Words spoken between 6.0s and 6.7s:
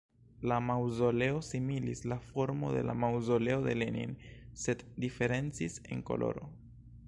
koloro.